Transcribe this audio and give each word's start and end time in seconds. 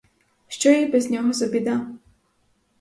Що 0.47 0.69
їй 0.71 0.85
без 0.85 1.11
нього 1.11 1.33
за 1.33 1.47
біда? 1.47 1.87